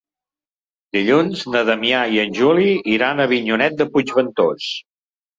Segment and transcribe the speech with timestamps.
[0.95, 4.71] Dilluns na Damià i en Juli iran a Avinyonet de Puigventós.